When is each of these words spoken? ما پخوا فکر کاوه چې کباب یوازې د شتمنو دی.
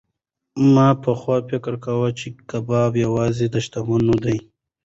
ما 0.73 0.87
پخوا 1.03 1.37
فکر 1.49 1.73
کاوه 1.85 2.09
چې 2.19 2.27
کباب 2.49 2.91
یوازې 3.05 3.45
د 3.53 3.55
شتمنو 3.65 4.15
دی. 4.25 4.37